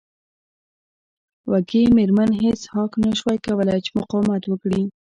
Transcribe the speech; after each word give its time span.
وږې 1.49 1.83
میرمن 1.95 2.29
هیج 2.41 2.61
هاګ 2.73 2.91
نشوای 3.03 3.37
کولی 3.45 3.77
چې 3.85 3.89
مقاومت 3.99 4.43
وکړي 4.47 4.81